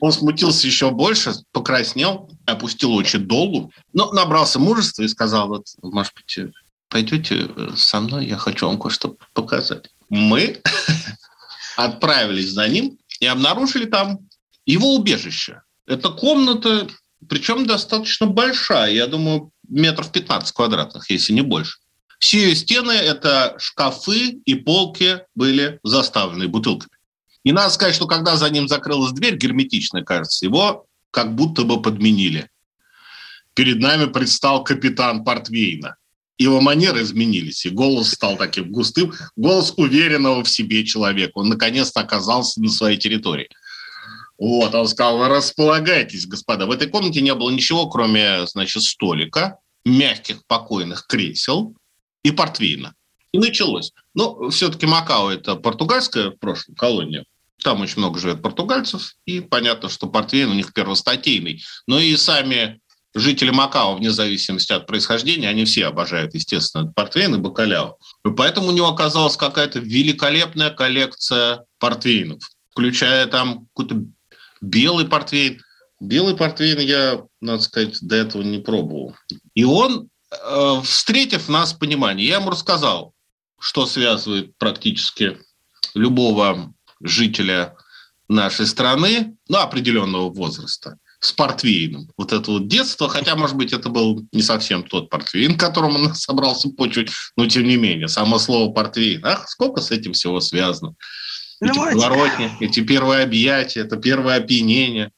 [0.00, 6.12] Он смутился еще больше, покраснел, опустил очи долу, но набрался мужества и сказал, вот, может
[6.14, 6.52] быть,
[6.88, 9.90] пойдете со мной, я хочу вам кое-что показать.
[10.08, 10.60] Мы
[11.76, 14.20] отправились за ним и обнаружили там
[14.66, 15.62] его убежище.
[15.86, 16.86] Это комната,
[17.28, 21.78] причем достаточно большая, я думаю, метров 15 квадратных, если не больше.
[22.18, 26.90] Все стены– это шкафы и полки были заставлены бутылками.
[27.44, 31.80] И надо сказать, что когда за ним закрылась дверь, герметичная, кажется, его как будто бы
[31.80, 32.50] подменили.
[33.54, 35.96] Перед нами предстал капитан Портвейна.
[36.36, 41.32] Его манеры изменились, и голос стал таким густым, голос уверенного в себе человека.
[41.34, 43.48] Он наконец-то оказался на своей территории.
[44.38, 46.66] Вот, он сказал, располагайтесь, господа.
[46.66, 51.74] В этой комнате не было ничего, кроме, значит, столика, мягких, покойных кресел
[52.28, 52.94] и портвейна.
[53.32, 53.92] И началось.
[54.14, 57.24] Но все-таки Макао– это португальская в прошлом колония.
[57.62, 61.62] Там очень много живет португальцев, и понятно, что портвейн у них первостатейный.
[61.86, 62.80] Но и сами
[63.14, 67.96] жители Макао, вне зависимости от происхождения, они все обожают, естественно, портвейн и бакаляо.
[68.24, 74.04] И поэтому у него оказалась какая-то великолепная коллекция портвейнов, включая там какой-то
[74.60, 75.60] белый портвейн.
[76.00, 79.16] Белый портвейн я, надо сказать, до этого не пробовал.
[79.54, 80.08] И он,
[80.84, 83.14] встретив нас понимание, я ему рассказал,
[83.58, 85.38] что связывает практически
[85.94, 87.76] любого жителя
[88.28, 92.10] нашей страны, ну, определенного возраста, с портвейном.
[92.16, 96.14] Вот это вот детство, хотя, может быть, это был не совсем тот портвейн, которым он
[96.14, 100.94] собрался почуть, но тем не менее, само слово портвейн, ах, сколько с этим всего связано.
[101.60, 105.10] Эти подворотни, эти первые объятия, это первое опьянение.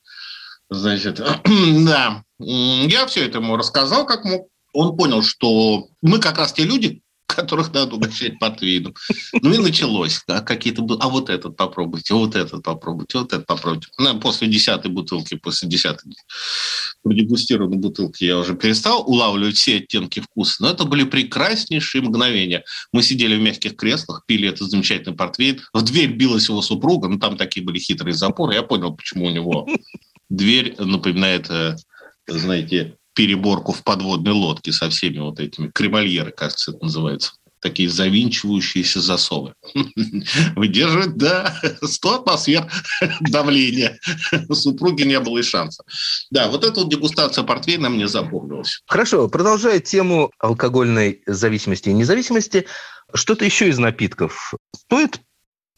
[0.70, 4.49] Значит, да, я все это ему рассказал, как мог.
[4.72, 7.02] Он понял, что мы как раз те люди,
[7.35, 8.94] которых надо угощать портвейном.
[9.40, 10.22] Ну и началось.
[10.26, 10.87] Да, какие-то...
[11.00, 13.88] А вот этот попробуйте, вот этот попробуйте, вот этот попробуйте.
[13.98, 16.12] Ну, после десятой бутылки, после десятой
[17.02, 20.62] продегустированной бутылки я уже перестал улавливать все оттенки вкуса.
[20.62, 22.64] Но это были прекраснейшие мгновения.
[22.92, 25.61] Мы сидели в мягких креслах, пили этот замечательный портвейн.
[25.72, 28.54] В дверь билась его супруга, ну там такие были хитрые запоры.
[28.54, 29.68] Я понял, почему у него
[30.28, 31.76] дверь напоминает э,
[32.26, 39.02] знаете, переборку в подводной лодке со всеми вот этими, кремольеры, кажется, это называется такие завинчивающиеся
[39.02, 39.52] засовы.
[40.56, 42.72] Выдерживает, да, 100 атмосфер
[43.20, 43.98] давления.
[44.48, 45.85] У супруги не было и шанса.
[46.30, 48.80] Да, вот эта вот дегустация портвейна мне запомнилась.
[48.87, 52.64] Хорошо, продолжая тему алкогольной зависимости и независимости,
[53.12, 55.20] что-то еще из напитков стоит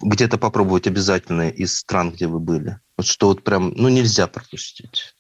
[0.01, 2.79] где-то попробовать обязательно из стран, где вы были?
[2.97, 5.17] Вот что вот прям, ну, нельзя пропустить.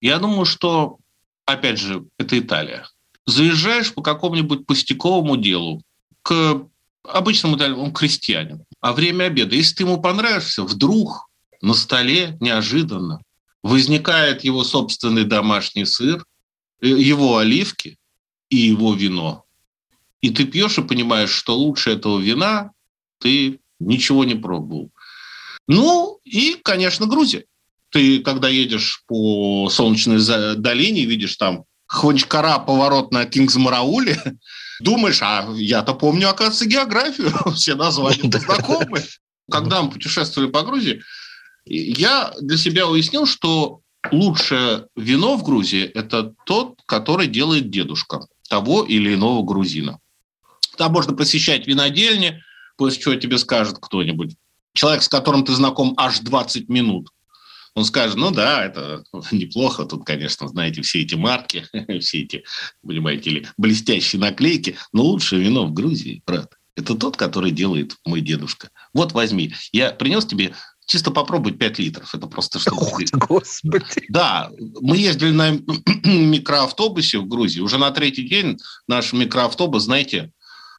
[0.00, 0.98] Я думаю, что
[1.46, 2.86] опять же, это Италия.
[3.26, 5.82] Заезжаешь по какому-нибудь пустяковому делу
[6.22, 6.66] к
[7.04, 11.28] обычному он крестьянину, а время обеда, если ты ему понравишься, вдруг
[11.60, 13.20] на столе неожиданно
[13.62, 16.24] возникает его собственный домашний сыр,
[16.80, 17.98] э, его оливки
[18.50, 19.44] и его вино.
[20.20, 22.70] И ты пьешь и понимаешь, что лучше этого вина
[23.18, 24.90] ты ничего не пробовал.
[25.66, 27.44] Ну и, конечно, Грузия.
[27.94, 30.18] Ты, когда едешь по Солнечной
[30.56, 34.20] долине, видишь там Хванчкара, поворот на Кингсмарауле,
[34.80, 39.04] думаешь, а я-то помню, оказывается, географию, все названия знакомы.
[39.48, 41.02] Когда мы путешествовали по Грузии,
[41.66, 48.82] я для себя уяснил, что лучшее вино в Грузии– это тот, который делает дедушка того
[48.82, 50.00] или иного грузина.
[50.76, 52.42] Там можно посещать винодельни,
[52.76, 54.34] после чего тебе скажет кто-нибудь.
[54.72, 57.10] Человек, с которым ты знаком аж 20 минут,
[57.74, 61.66] он скажет, ну да, это неплохо, тут, конечно, знаете, все эти марки,
[62.00, 62.44] все эти,
[62.86, 68.20] понимаете ли, блестящие наклейки, но лучшее вино в Грузии, брат, это тот, который делает мой
[68.20, 68.70] дедушка.
[68.92, 70.54] Вот возьми, я принес тебе
[70.86, 72.14] чисто попробовать 5 литров.
[72.14, 74.06] Это просто что Господи.
[74.08, 75.50] Да, мы ездили на
[76.04, 77.60] микроавтобусе в Грузии.
[77.60, 78.58] Уже на третий день
[78.88, 80.32] наш микроавтобус, знаете,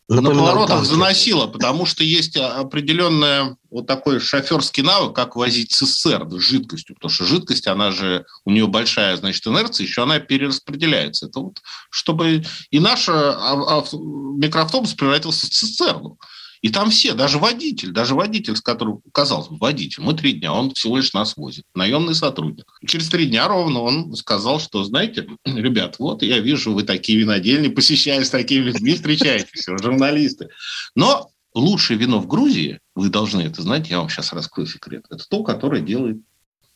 [0.08, 0.90] на поворотах танки.
[0.90, 7.12] заносило, потому что есть определенная вот такой шоферский навык, как возить СССР с жидкостью, потому
[7.12, 11.26] что жидкость, она же, у нее большая, значит, инерция, еще она перераспределяется.
[11.26, 16.20] Это вот, чтобы и наш микроавтобус превратился в цистерну.
[16.66, 20.52] И там все, даже водитель, даже водитель, с которым, казалось бы, водитель, мы три дня,
[20.52, 22.66] он всего лишь нас возит, наемный сотрудник.
[22.88, 27.68] Через три дня ровно он сказал, что, знаете, ребят, вот я вижу, вы такие винодельни,
[27.68, 30.50] посещая с такими людьми, встречаетесь, журналисты.
[30.96, 35.24] Но лучшее вино в Грузии, вы должны это знать, я вам сейчас раскрою секрет, это
[35.30, 36.18] то, которое делает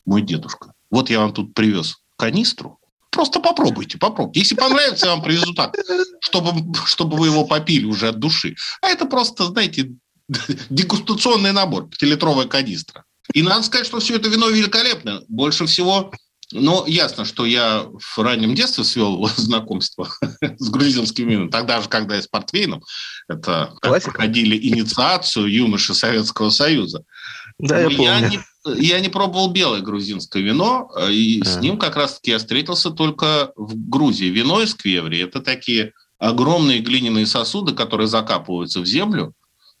[0.06, 0.72] мой дедушка.
[0.88, 2.78] Вот я вам тут привез канистру,
[3.10, 4.40] Просто попробуйте, попробуйте.
[4.40, 5.74] Если понравится, я вам привезу так,
[6.20, 8.54] чтобы, чтобы вы его попили уже от души.
[8.82, 9.92] А это просто, знаете,
[10.70, 13.04] дегустационный набор, пятилитровая канистра.
[13.32, 15.22] И надо сказать, что все это вино великолепно.
[15.28, 16.12] Больше всего
[16.52, 20.08] но ясно, что я в раннем детстве свел знакомство
[20.40, 21.50] с грузинским вином.
[21.50, 22.82] Тогда же, когда я с портвейном,
[23.28, 27.04] это проходили инициацию юноши Советского Союза.
[27.58, 28.04] Да, я, помню.
[28.04, 31.44] я не я не пробовал белое грузинское вино, э, и а.
[31.44, 34.26] с ним как раз-таки я встретился только в Грузии.
[34.26, 39.34] Вино из квеври– это такие огромные глиняные сосуды, которые закапываются в землю,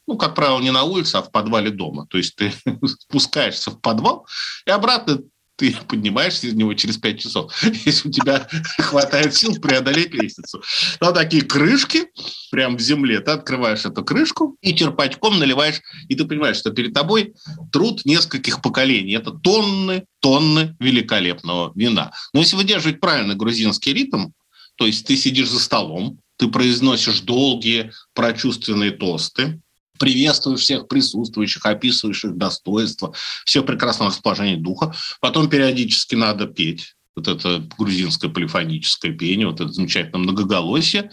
[0.06, 2.06] ну, как правило, не на улице, а в подвале дома.
[2.08, 2.52] То есть ты
[2.84, 4.26] спускаешься в подвал,
[4.66, 5.20] и обратно
[5.60, 7.52] ты поднимаешься из него через 5 часов,
[7.84, 10.62] если у тебя хватает сил преодолеть лестницу.
[10.98, 12.06] Там такие крышки
[12.50, 13.20] прямо в земле.
[13.20, 17.34] Ты открываешь эту крышку и черпачком наливаешь, и ты понимаешь, что перед тобой
[17.72, 19.12] труд нескольких поколений.
[19.12, 22.10] Это тонны, тонны великолепного вина.
[22.32, 24.30] Но если выдерживать правильно грузинский ритм,
[24.76, 29.60] то есть ты сидишь за столом, ты произносишь долгие прочувственные тосты,
[30.00, 34.94] приветствуешь всех присутствующих, описываешь их достоинства, все прекрасное расположение духа.
[35.20, 36.96] Потом периодически надо петь.
[37.14, 41.10] Вот это грузинское полифоническое пение, вот это замечательное многоголосие.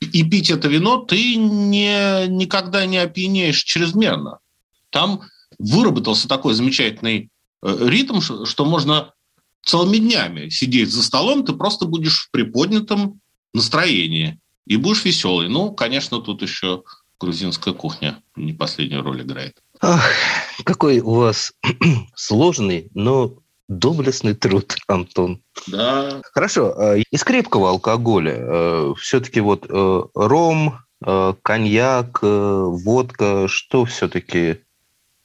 [0.00, 4.38] И пить это вино ты не, никогда не опьянеешь чрезмерно.
[4.90, 5.22] Там
[5.58, 7.28] выработался такой замечательный
[7.62, 9.12] э, ритм, что можно
[9.62, 13.20] целыми днями сидеть за столом, ты просто будешь в приподнятом
[13.52, 15.48] настроении и будешь веселый.
[15.48, 16.82] Ну, конечно, тут еще
[17.18, 19.56] грузинская кухня не последнюю роль играет.
[19.80, 20.08] Ах,
[20.64, 21.52] какой у вас
[22.14, 23.36] сложный, но
[23.68, 25.42] доблестный труд, Антон.
[25.66, 26.20] Да.
[26.32, 26.74] Хорошо.
[26.76, 34.60] А из крепкого алкоголя э, все-таки вот э, ром, э, коньяк, водка, что все-таки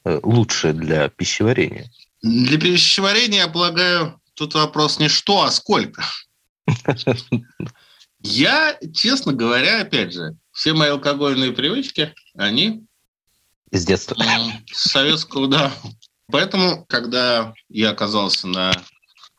[0.04, 1.92] лучше для пищеварения?
[2.24, 6.04] Для пищеварения, я полагаю, тут вопрос не что, а сколько.
[8.24, 12.84] Я, честно говоря, опять же, все мои алкогольные привычки, они...
[13.72, 14.18] С детства.
[14.72, 15.72] С советского, да.
[16.28, 18.74] Поэтому, когда я оказался на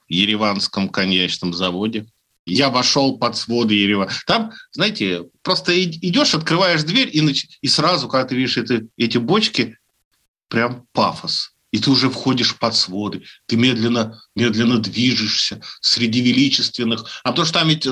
[0.09, 2.07] Ереванском коньячном заводе,
[2.45, 4.11] я вошел под своды Еревана.
[4.27, 7.47] Там, знаете, просто идешь, открываешь дверь, и, нач...
[7.61, 9.79] и сразу, когда ты видишь это, эти бочки,
[10.49, 11.53] прям пафос.
[11.71, 17.07] И ты уже входишь под своды, ты медленно, медленно движешься среди величественных.
[17.25, 17.87] А потому что там ведь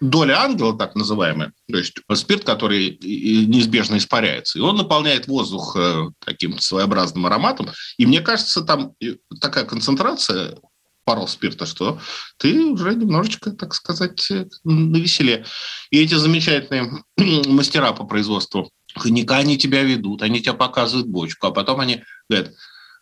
[0.00, 6.08] доля ангела, так называемая, то есть спирт, который неизбежно испаряется, и он наполняет воздух э,
[6.24, 7.68] таким своеобразным ароматом.
[7.98, 8.94] И мне кажется, там
[9.40, 10.56] такая концентрация
[11.04, 11.98] паров спирта, что
[12.38, 14.30] ты уже немножечко, так сказать,
[14.64, 15.44] на веселе.
[15.90, 17.02] И эти замечательные
[17.46, 22.52] мастера по производству коньяка, они тебя ведут, они тебя показывают бочку, а потом они говорят,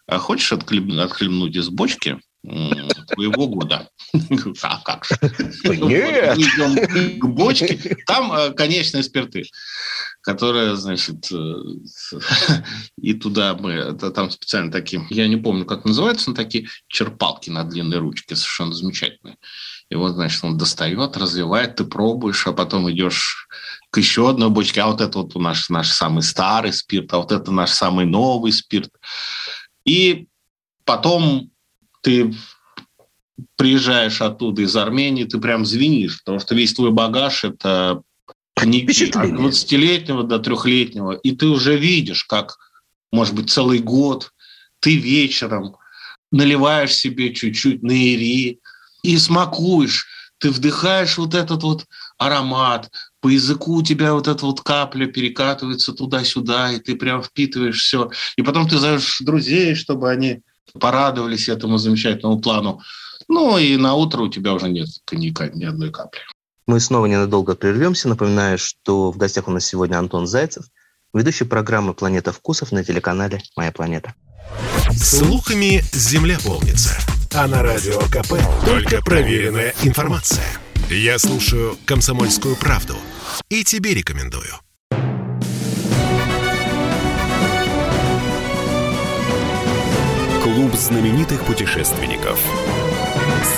[0.06, 2.18] а хочешь отхлебнуть из бочки?
[2.42, 3.88] Твоего года.
[4.62, 5.14] А как же?
[5.64, 6.38] Нет!
[6.38, 7.96] Идем к бочке.
[8.06, 9.44] Там э, конечные спирты,
[10.22, 11.54] которые, значит, э,
[13.00, 17.64] и туда мы, там специально такие, я не помню, как называются, но такие черпалки на
[17.64, 19.36] длинной ручке, совершенно замечательные.
[19.90, 23.48] И вот, значит, он достает, развивает, ты пробуешь, а потом идешь
[23.90, 27.32] к еще одной бочке, а вот это вот наш, наш самый старый спирт, а вот
[27.32, 28.90] это наш самый новый спирт.
[29.84, 30.28] И
[30.84, 31.50] потом
[32.02, 32.34] ты
[33.56, 38.02] приезжаешь оттуда из Армении, ты прям звенишь, потому что весь твой багаж– это
[38.54, 42.58] книги от 20-летнего до трехлетнего, и ты уже видишь, как,
[43.12, 44.32] может быть, целый год
[44.80, 45.76] ты вечером
[46.30, 48.60] наливаешь себе чуть-чуть наири
[49.02, 50.06] и смакуешь,
[50.38, 55.92] ты вдыхаешь вот этот вот аромат, по языку у тебя вот эта вот капля перекатывается
[55.92, 58.10] туда-сюда, и ты прям впитываешь все.
[58.36, 60.40] И потом ты зовешь друзей, чтобы они
[60.72, 62.80] порадовались этому замечательному плану.
[63.28, 66.20] Ну и на утро у тебя уже нет коньяка ни одной капли.
[66.66, 68.08] Мы снова ненадолго прервемся.
[68.08, 70.66] Напоминаю, что в гостях у нас сегодня Антон Зайцев,
[71.14, 74.14] ведущий программы «Планета вкусов» на телеканале «Моя планета».
[74.94, 76.98] Слухами земля полнится.
[77.34, 80.46] А на радио КП только проверенная информация.
[80.90, 82.96] Я слушаю «Комсомольскую правду»
[83.48, 84.54] и тебе рекомендую.
[90.54, 92.40] Клуб знаменитых путешественников.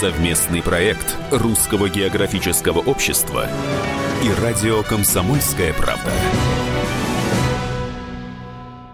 [0.01, 3.49] Совместный проект Русского географического общества
[4.25, 6.11] и радио «Комсомольская правда».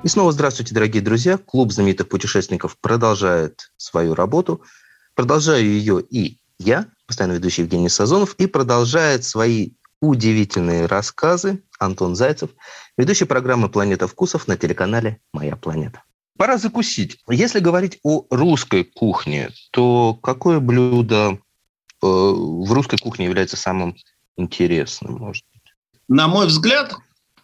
[0.03, 1.39] И снова здравствуйте, дорогие друзья.
[1.39, 4.61] Клуб знаменитых путешественников продолжает свою работу.
[5.15, 9.71] Продолжаю ее и я, постоянно ведущий Евгений Сазонов, и продолжает свои
[10.03, 12.51] удивительные рассказы Антон Зайцев,
[12.99, 16.03] ведущий программы «Планета вкусов» на телеканале «Моя планета».
[16.37, 17.19] Пора закусить.
[17.29, 21.37] Если говорить о русской кухне, то какое блюдо э,
[22.03, 23.97] в русской кухне является самым
[24.37, 25.73] интересным, может быть?
[26.09, 26.95] На мой взгляд,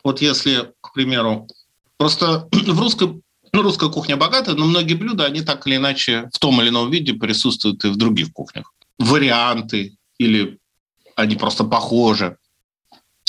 [0.05, 1.49] вот если, к примеру,
[1.97, 3.23] просто в русской
[3.55, 6.91] ну, русская кухня богатая, но многие блюда, они так или иначе в том или ином
[6.91, 8.73] виде присутствуют и в других кухнях.
[8.99, 10.59] Варианты или
[11.17, 12.39] они просто похожи.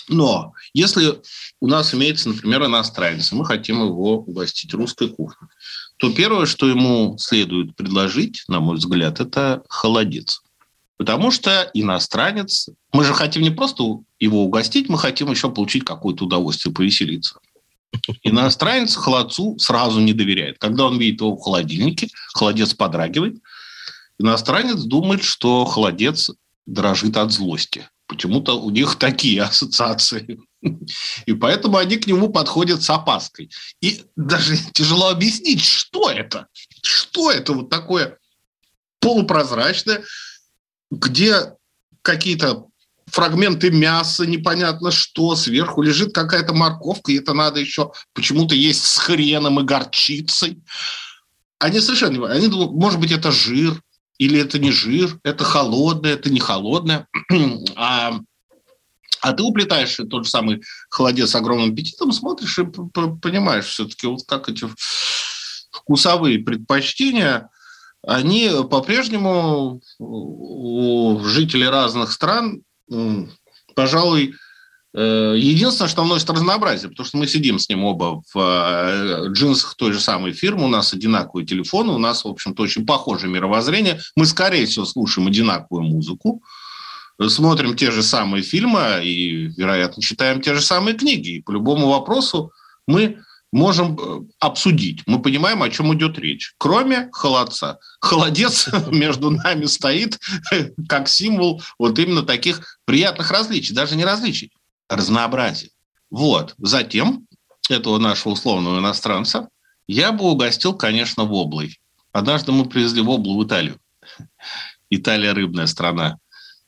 [0.08, 1.22] Но если
[1.60, 5.50] у нас имеется, например, иностранец, и мы хотим его угостить русской кухней,
[5.98, 10.42] то первое, что ему следует предложить, на мой взгляд, это холодец.
[10.98, 13.84] Потому что иностранец, мы же хотим не просто
[14.20, 17.40] его угостить, мы хотим еще получить какое-то удовольствие, повеселиться.
[18.24, 20.58] Иностранец холодцу сразу не доверяет.
[20.58, 23.38] Когда он видит его в холодильнике, холодец подрагивает,
[24.20, 26.32] иностранец думает, что холодец
[26.66, 27.88] дрожит от злости.
[28.08, 30.40] Почему-то у них такие ассоциации.
[31.26, 33.50] И поэтому они к нему подходят с опаской.
[33.82, 36.48] И даже тяжело объяснить, что это.
[36.82, 38.18] Что это вот такое
[39.00, 40.04] полупрозрачное,
[40.90, 41.54] где
[42.02, 42.68] какие-то
[43.08, 48.98] фрагменты мяса, непонятно что, сверху лежит какая-то морковка, и это надо еще почему-то есть с
[48.98, 50.64] хреном и горчицей.
[51.60, 53.82] Они совершенно не Они думают, может быть, это жир,
[54.18, 57.08] или это не жир, это холодное, это не холодное.
[57.76, 58.20] а,
[59.24, 64.24] а ты уплетаешь тот же самый холодец с огромным аппетитом, смотришь и понимаешь все-таки, вот
[64.28, 64.68] как эти
[65.72, 67.50] вкусовые предпочтения,
[68.06, 72.64] они по-прежнему у жителей разных стран
[73.76, 74.36] пожалуй,
[74.94, 79.76] э, единственное, что вносит разнообразие, потому что мы сидим с ним оба в э, джинсах
[79.76, 84.00] той же самой фирмы, у нас одинаковые телефоны, у нас, в общем-то, очень похожее мировоззрение.
[84.16, 86.44] Мы, скорее всего, слушаем одинаковую музыку,
[87.28, 91.30] смотрим те же самые фильмы и, вероятно, читаем те же самые книги.
[91.30, 92.52] И по любому вопросу
[92.88, 93.18] мы
[93.54, 95.04] можем э, обсудить.
[95.06, 96.54] Мы понимаем, о чем идет речь.
[96.58, 97.78] Кроме холодца.
[98.02, 100.20] Холодец между нами стоит
[100.90, 103.76] как символ вот именно таких приятных различий.
[103.76, 104.52] Даже не различий,
[104.88, 105.70] а разнообразия.
[106.10, 106.56] Вот.
[106.58, 107.28] Затем
[107.70, 109.48] этого нашего условного иностранца
[109.88, 111.80] я бы угостил, конечно, воблой.
[112.12, 113.80] Однажды мы привезли воблу в Италию.
[114.90, 116.18] Италия рыбная страна.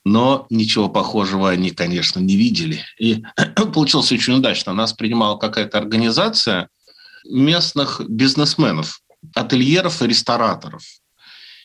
[0.05, 2.81] Но ничего похожего они, конечно, не видели.
[2.99, 3.23] И
[3.73, 4.73] получилось очень удачно.
[4.73, 6.69] Нас принимала какая-то организация,
[7.27, 9.01] местных бизнесменов,
[9.33, 10.83] ательеров и рестораторов.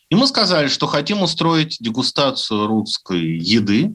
[0.09, 3.95] И мы сказали, что хотим устроить дегустацию русской еды.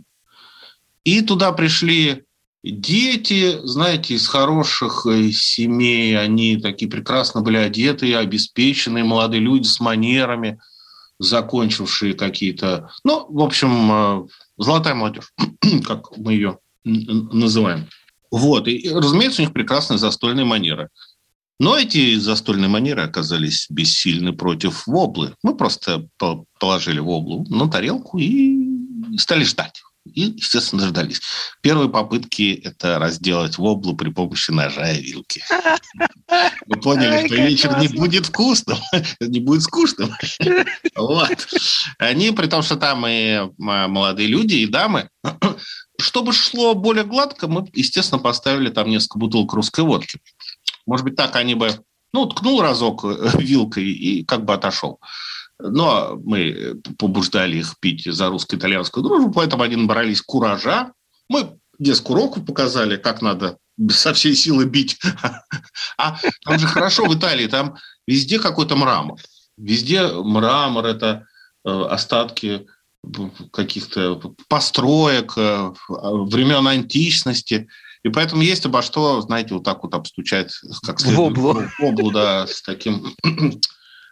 [1.04, 2.24] И туда пришли
[2.64, 9.80] дети, знаете, из хороших э, семей, они такие прекрасно были одеты, обеспеченные молодые люди с
[9.80, 10.60] манерами,
[11.20, 15.32] закончившие какие-то, ну, в общем, э, золотая молодежь,
[15.86, 17.88] как мы ее называем.
[18.32, 20.90] Вот, и, разумеется, у них прекрасные застольные манеры.
[21.58, 25.36] Но эти застольные манеры оказались бессильны против воблы.
[25.42, 26.08] Мы просто
[26.60, 29.82] положили воблу на тарелку и стали ждать.
[30.06, 31.22] И, естественно, дождались.
[31.62, 35.44] Первые попытки– это разделать воблу при помощи ножа и вилки.
[36.68, 38.78] Мы поняли, что вечер не будет вкусным,
[39.20, 40.12] не будет скучным.
[40.96, 41.48] Вот.
[41.98, 45.10] Они, при том, что там и молодые люди, и дамы,
[46.00, 50.20] чтобы шло более гладко, мы, естественно, поставили там несколько бутылок русской водки.
[50.86, 51.84] Может быть, так они бы,
[52.14, 55.00] ну, ткнул разок э, вилкой и как бы отошел.
[55.60, 60.92] Но мы побуждали их пить за русско-итальянскую дружбу, поэтому они набрались куража.
[61.30, 63.58] Мы детскую уроку показали, как надо
[63.90, 65.00] со всей силы бить.
[65.98, 69.18] А там же хорошо в Италии, там везде какой-то мрамор.
[69.58, 71.26] Везде мрамор– это
[71.64, 72.66] э, остатки
[73.52, 77.70] каких-то построек э, времен античности–
[78.06, 80.54] и поэтому есть обо что, знаете, вот так вот обстучать,
[80.86, 81.36] как следует.
[81.36, 81.64] В облу.
[81.80, 83.16] В облу, да, с таким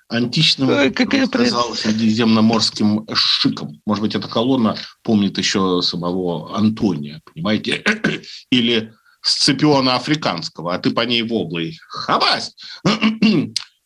[0.10, 3.82] античным, Ой, какая сказал, средиземноморским шиком.
[3.86, 7.84] Может быть, эта колонна помнит еще самого Антония, понимаете?
[8.52, 11.78] Или Сципиона Африканского, а ты по ней в облой.
[11.88, 12.56] Хабась!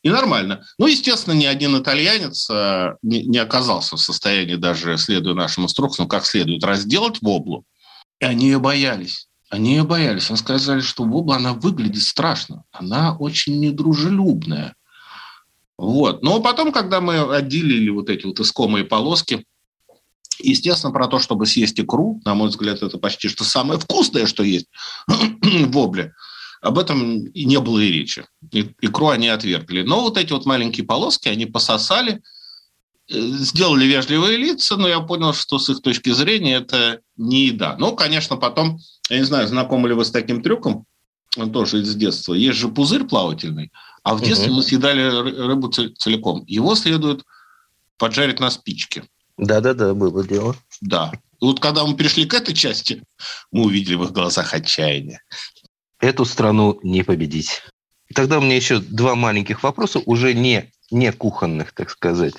[0.04, 0.64] И нормально.
[0.78, 6.26] Ну, естественно, ни один итальянец э, не оказался в состоянии, даже следуя нашим инструкциям, как
[6.26, 7.66] следует разделать воблу.
[8.20, 9.28] И они ее боялись.
[9.50, 10.30] Они ее боялись.
[10.30, 12.64] Они сказали, что Вобла, она выглядит страшно.
[12.72, 14.76] Она очень недружелюбная.
[15.78, 16.24] Вот.
[16.24, 19.46] Но потом, когда мы отделили вот эти вот искомые полоски,
[20.40, 24.44] естественно, про то, чтобы съесть икру, на мой взгляд, это почти что самое вкусное, что
[24.44, 24.68] есть
[25.08, 26.14] в вобле,
[26.62, 28.26] об этом и не было и речи.
[28.52, 29.84] Икру они отвергли.
[29.84, 32.22] Но вот эти вот маленькие полоски, они пососали,
[33.08, 37.76] сделали вежливые лица, но я понял, что с их точки зрения это не еда.
[37.78, 40.86] Ну, конечно, потом, я не знаю, знакомы ли вы с таким трюком,
[41.54, 42.34] тоже из детства.
[42.34, 43.72] Есть же пузырь плавательный,
[44.08, 44.58] а в детстве угу.
[44.58, 45.02] мы съедали
[45.48, 46.46] рыбу целиком.
[46.48, 47.26] Его следует
[47.98, 49.04] поджарить на спичке.
[49.38, 50.56] Да-да-да, было дело.
[50.80, 51.12] Да.
[51.42, 53.04] И вот когда мы перешли к этой части,
[53.52, 55.22] мы увидели в их глазах отчаяние.
[56.00, 57.64] Эту страну не победить.
[58.16, 62.36] Тогда у меня еще два маленьких вопроса, уже не, не кухонных, так сказать.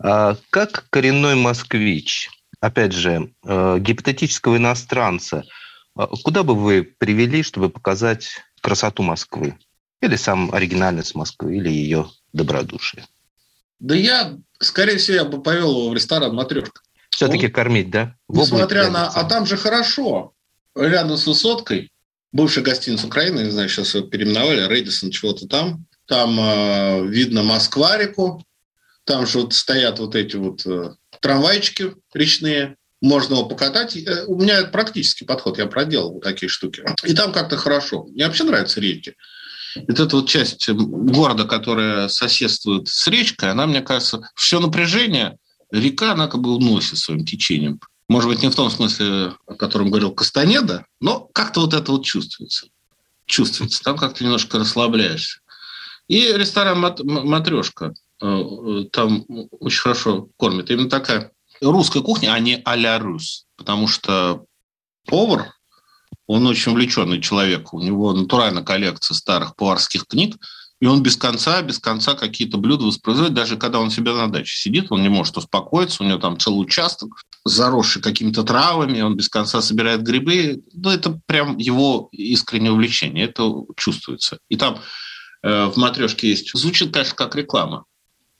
[0.00, 5.44] А как коренной москвич, опять же, э, гипотетического иностранца,
[5.94, 8.30] а куда бы вы привели, чтобы показать
[8.62, 9.58] красоту Москвы?
[10.02, 13.06] Или сам оригинальность Москвы, или ее добродушие?
[13.78, 16.82] Да я, скорее всего, я бы повел его в ресторан «Матрешка».
[17.10, 18.16] Все-таки Он, кормить, да?
[18.28, 19.08] Несмотря на...
[19.08, 20.32] А там же хорошо.
[20.74, 21.92] Рядом с Высоткой,
[22.32, 25.86] бывшая гостиница Украины, не знаю, сейчас ее переименовали, Рэдисон, чего-то там.
[26.06, 28.44] Там э, видно Москва-реку.
[29.04, 32.76] Там же вот стоят вот эти вот э, трамвайчики речные.
[33.00, 33.96] Можно его покатать.
[33.96, 35.58] Э, у меня это практический подход.
[35.58, 36.82] Я проделал вот такие штуки.
[37.04, 38.04] И там как-то хорошо.
[38.04, 39.14] Мне вообще нравятся реки.
[39.76, 45.38] Вот эта вот часть города, которая соседствует с речкой, она, мне кажется, все напряжение
[45.70, 47.80] река, она как бы уносит своим течением.
[48.08, 52.04] Может быть, не в том смысле, о котором говорил Кастанеда, но как-то вот это вот
[52.04, 52.66] чувствуется.
[53.26, 53.82] Чувствуется.
[53.82, 55.40] Там как-то немножко расслабляешься.
[56.08, 57.94] И ресторан «Матрешка».
[58.20, 59.24] Э, там
[59.60, 60.70] очень хорошо кормят.
[60.70, 63.46] Именно такая русская кухня, а не а-ля рус.
[63.56, 64.44] Потому что
[65.06, 65.54] повар,
[66.32, 67.74] он очень увлеченный человек.
[67.74, 70.36] У него натуральная коллекция старых поварских книг,
[70.80, 74.56] и он без конца, без конца какие-то блюда воспроизводит, даже когда он себя на даче
[74.56, 79.28] сидит, он не может успокоиться, у него там целый участок, заросший какими-то травами, он без
[79.28, 80.62] конца собирает грибы.
[80.72, 84.38] Ну, это прям его искреннее увлечение, это чувствуется.
[84.48, 84.78] И там
[85.42, 87.84] э, в матрешке есть, звучит, конечно, как реклама,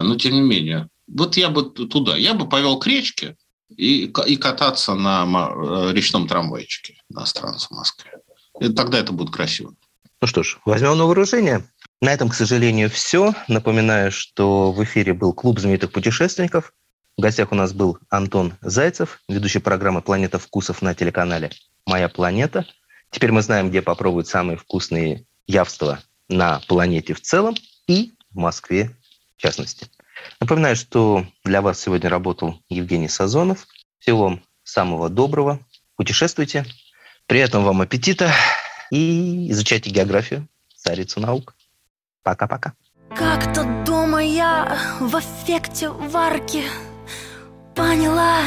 [0.00, 0.88] но тем не менее.
[1.06, 3.36] Вот я бы туда, я бы повел к речке
[3.76, 8.12] и, и кататься на э, речном трамвайчике иностранца в Москве.
[8.60, 9.74] И тогда это будет красиво.
[10.20, 11.64] Ну что ж, возьмем на вооружение.
[12.00, 13.34] На этом, к сожалению, все.
[13.48, 16.72] Напоминаю, что в эфире был клуб знаменитых путешественников.
[17.16, 21.50] В гостях у нас был Антон Зайцев, ведущий программы «Планета вкусов» на телеканале
[21.86, 22.66] «Моя планета».
[23.10, 27.54] Теперь мы знаем, где попробовать самые вкусные явства на планете в целом
[27.86, 28.96] и в Москве
[29.36, 29.88] в частности.
[30.40, 33.66] Напоминаю, что для вас сегодня работал Евгений Сазонов.
[33.98, 35.60] Всего вам самого доброго.
[35.96, 36.66] Путешествуйте.
[37.26, 38.32] Приятного вам аппетита
[38.90, 41.54] и изучайте географию, царицу наук.
[42.22, 42.74] Пока-пока.
[43.16, 46.64] Как-то дома я в эффекте варки
[47.74, 48.38] Поняла,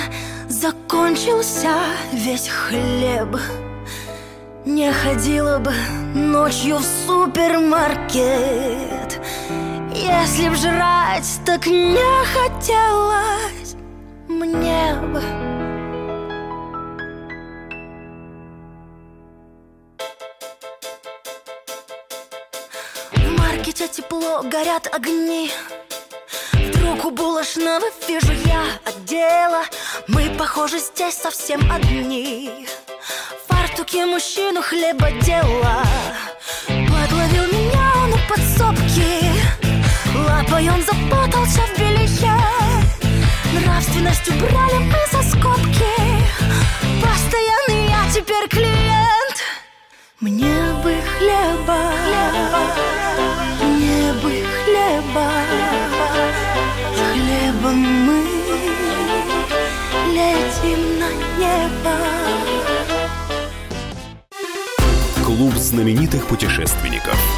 [0.50, 1.70] закончился
[2.14, 3.38] весь хлеб
[4.66, 5.72] Не ходила бы
[6.16, 9.22] ночью в супермаркет
[9.96, 13.76] Если б жрать так не хотелось
[14.28, 15.22] мне бы.
[23.38, 25.50] Маркете тепло, горят огни.
[26.52, 29.64] Вдруг у булочного вижу я отдела.
[30.10, 32.68] Мы, похожи, здесь совсем одни.
[33.48, 35.84] Фартуки мужчину хлеба дела.
[36.68, 39.25] Подловил меня на подсобке
[40.66, 42.34] Лапой он запутался в белье
[43.54, 45.94] Нравственность убрали мы за скобки.
[47.02, 49.38] Постоянный я теперь клиент.
[50.20, 50.54] Мне
[50.84, 51.92] бы хлеба,
[53.60, 54.32] хлеба
[54.64, 55.32] хлеба,
[56.94, 58.24] с хлебом мы
[60.14, 61.10] летим на
[61.40, 61.96] небо.
[65.24, 67.35] Клуб знаменитых путешественников.